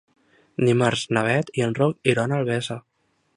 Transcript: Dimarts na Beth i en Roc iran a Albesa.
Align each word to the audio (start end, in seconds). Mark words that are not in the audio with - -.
Dimarts 0.69 1.03
na 1.17 1.23
Beth 1.27 1.51
i 1.61 1.65
en 1.67 1.77
Roc 1.81 2.11
iran 2.15 2.35
a 2.35 2.41
Albesa. 2.43 2.79